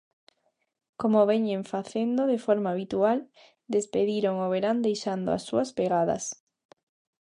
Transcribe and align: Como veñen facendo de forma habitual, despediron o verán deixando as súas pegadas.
Como 1.01 1.27
veñen 1.31 1.61
facendo 1.73 2.21
de 2.31 2.37
forma 2.45 2.71
habitual, 2.71 3.17
despediron 3.75 4.35
o 4.45 4.47
verán 4.53 4.77
deixando 4.87 5.29
as 5.37 5.43
súas 5.47 5.69
pegadas. 5.79 6.23